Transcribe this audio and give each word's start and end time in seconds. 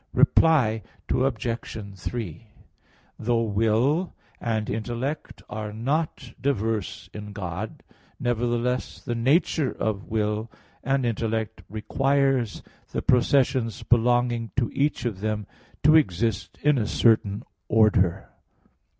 Reply 0.15 0.81
Obj. 1.11 1.95
3: 1.95 2.47
Though 3.19 3.43
will 3.43 4.15
and 4.39 4.67
intellect 4.67 5.43
are 5.47 5.71
not 5.71 6.33
diverse 6.41 7.07
in 7.13 7.33
God, 7.33 7.83
nevertheless 8.19 8.99
the 8.99 9.13
nature 9.13 9.71
of 9.71 10.07
will 10.07 10.49
and 10.83 11.05
intellect 11.05 11.61
requires 11.69 12.63
the 12.89 13.03
processions 13.03 13.83
belonging 13.83 14.49
to 14.55 14.71
each 14.73 15.05
of 15.05 15.19
them 15.19 15.45
to 15.83 15.95
exist 15.95 16.57
in 16.63 16.79
a 16.79 16.87
certain 16.87 17.43
order. 17.67 18.27